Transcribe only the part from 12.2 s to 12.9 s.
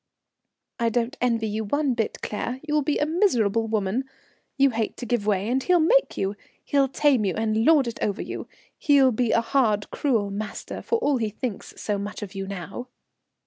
of you now."